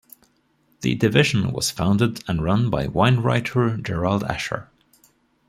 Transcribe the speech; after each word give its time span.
The 0.79 0.95
division 0.95 1.51
was 1.51 1.69
founded 1.69 2.23
and 2.27 2.41
run 2.43 2.71
by 2.71 2.87
wine 2.87 3.19
writer 3.19 3.77
Gerald 3.77 4.23
Asher. 4.23 4.67